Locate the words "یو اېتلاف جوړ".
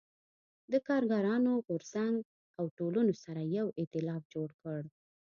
3.57-4.49